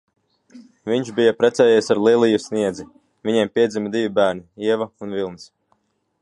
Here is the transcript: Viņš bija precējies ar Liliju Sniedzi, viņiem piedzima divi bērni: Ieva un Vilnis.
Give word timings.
Viņš 0.91 1.11
bija 1.19 1.33
precējies 1.41 1.93
ar 1.95 2.01
Liliju 2.07 2.39
Sniedzi, 2.45 2.87
viņiem 3.29 3.53
piedzima 3.59 3.93
divi 3.97 4.11
bērni: 4.21 4.45
Ieva 4.71 4.89
un 5.07 5.15
Vilnis. 5.21 5.47